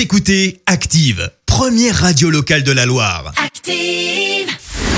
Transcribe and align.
Vous 0.00 0.04
écoutez 0.04 0.62
Active, 0.64 1.30
première 1.44 1.94
radio 1.94 2.30
locale 2.30 2.62
de 2.62 2.72
la 2.72 2.86
Loire. 2.86 3.34
Active. 3.36 4.48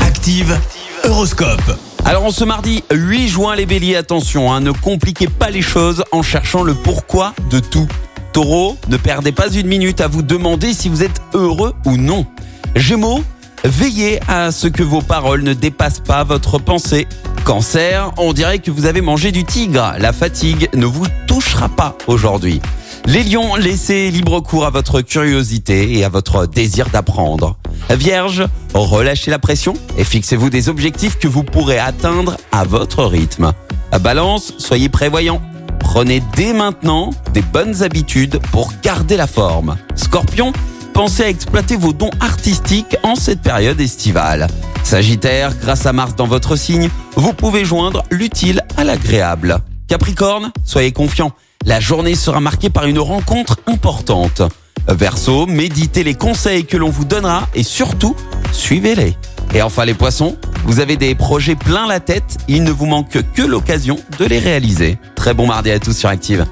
Active, 0.00 0.56
Horoscope. 1.02 1.76
Alors 2.04 2.24
en 2.24 2.30
ce 2.30 2.44
mardi 2.44 2.84
8 2.92 3.26
juin 3.26 3.56
les 3.56 3.66
béliers, 3.66 3.96
attention, 3.96 4.52
hein, 4.52 4.60
ne 4.60 4.70
compliquez 4.70 5.26
pas 5.26 5.50
les 5.50 5.62
choses 5.62 6.04
en 6.12 6.22
cherchant 6.22 6.62
le 6.62 6.74
pourquoi 6.74 7.34
de 7.50 7.58
tout. 7.58 7.88
Taureau, 8.32 8.78
ne 8.86 8.96
perdez 8.96 9.32
pas 9.32 9.50
une 9.50 9.66
minute 9.66 10.00
à 10.00 10.06
vous 10.06 10.22
demander 10.22 10.72
si 10.72 10.88
vous 10.88 11.02
êtes 11.02 11.20
heureux 11.34 11.74
ou 11.86 11.96
non. 11.96 12.24
Gémeaux, 12.76 13.24
veillez 13.64 14.20
à 14.28 14.52
ce 14.52 14.68
que 14.68 14.84
vos 14.84 15.02
paroles 15.02 15.42
ne 15.42 15.54
dépassent 15.54 16.04
pas 16.06 16.22
votre 16.22 16.58
pensée. 16.58 17.08
Cancer, 17.44 18.12
on 18.16 18.32
dirait 18.32 18.60
que 18.60 18.70
vous 18.70 18.86
avez 18.86 19.00
mangé 19.00 19.32
du 19.32 19.42
tigre. 19.42 19.96
La 19.98 20.12
fatigue 20.12 20.68
ne 20.72 20.86
vous 20.86 21.06
touchera 21.26 21.68
pas 21.68 21.98
aujourd'hui. 22.06 22.60
Les 23.06 23.22
lions, 23.22 23.54
laissez 23.56 24.10
libre 24.10 24.40
cours 24.40 24.64
à 24.64 24.70
votre 24.70 25.02
curiosité 25.02 25.98
et 25.98 26.04
à 26.04 26.08
votre 26.08 26.46
désir 26.46 26.88
d'apprendre. 26.88 27.58
Vierge, 27.90 28.44
relâchez 28.72 29.30
la 29.30 29.38
pression 29.38 29.74
et 29.98 30.04
fixez-vous 30.04 30.48
des 30.48 30.70
objectifs 30.70 31.18
que 31.18 31.28
vous 31.28 31.42
pourrez 31.42 31.78
atteindre 31.78 32.38
à 32.50 32.64
votre 32.64 33.04
rythme. 33.04 33.52
Balance, 34.00 34.54
soyez 34.58 34.88
prévoyant. 34.88 35.40
Prenez 35.78 36.22
dès 36.34 36.54
maintenant 36.54 37.10
des 37.32 37.42
bonnes 37.42 37.82
habitudes 37.82 38.38
pour 38.50 38.72
garder 38.82 39.16
la 39.16 39.26
forme. 39.26 39.76
Scorpion, 39.94 40.52
pensez 40.94 41.24
à 41.24 41.28
exploiter 41.28 41.76
vos 41.76 41.92
dons 41.92 42.10
artistiques 42.20 42.96
en 43.02 43.16
cette 43.16 43.42
période 43.42 43.80
estivale. 43.80 44.46
Sagittaire, 44.82 45.52
grâce 45.60 45.84
à 45.86 45.92
Mars 45.92 46.16
dans 46.16 46.26
votre 46.26 46.56
signe, 46.56 46.88
vous 47.16 47.34
pouvez 47.34 47.64
joindre 47.64 48.02
l'utile 48.10 48.62
à 48.76 48.84
l'agréable. 48.84 49.58
Capricorne, 49.88 50.52
soyez 50.64 50.92
confiant. 50.92 51.32
La 51.66 51.80
journée 51.80 52.14
sera 52.14 52.40
marquée 52.40 52.68
par 52.68 52.84
une 52.84 52.98
rencontre 52.98 53.58
importante. 53.66 54.42
Verseau, 54.86 55.46
méditez 55.46 56.04
les 56.04 56.14
conseils 56.14 56.66
que 56.66 56.76
l'on 56.76 56.90
vous 56.90 57.06
donnera 57.06 57.48
et 57.54 57.62
surtout, 57.62 58.14
suivez-les. 58.52 59.16
Et 59.54 59.62
enfin 59.62 59.84
les 59.86 59.94
poissons, 59.94 60.36
vous 60.64 60.80
avez 60.80 60.96
des 60.96 61.14
projets 61.14 61.54
plein 61.54 61.86
la 61.86 62.00
tête, 62.00 62.36
il 62.48 62.64
ne 62.64 62.70
vous 62.70 62.86
manque 62.86 63.18
que 63.34 63.42
l'occasion 63.42 63.98
de 64.18 64.26
les 64.26 64.38
réaliser. 64.38 64.98
Très 65.14 65.32
bon 65.32 65.46
mardi 65.46 65.70
à 65.70 65.78
tous 65.78 65.94
sur 65.94 66.10
Active. 66.10 66.44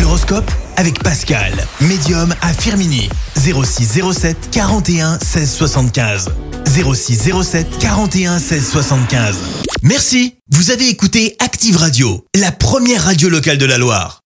L'horoscope 0.00 0.50
avec 0.76 1.02
Pascal, 1.02 1.52
médium 1.80 2.34
à 2.42 2.52
Firmini. 2.52 3.08
0607 3.36 4.50
41 4.50 5.18
16 5.20 5.54
75. 5.54 6.30
0607 6.66 7.78
41 7.78 8.38
16 8.38 8.68
75. 8.68 9.36
Merci, 9.82 10.34
vous 10.50 10.70
avez 10.70 10.88
écouté 10.88 11.36
Active 11.38 11.76
Radio, 11.76 12.24
la 12.34 12.50
première 12.50 13.04
radio 13.04 13.28
locale 13.28 13.58
de 13.58 13.66
la 13.66 13.78
Loire. 13.78 14.25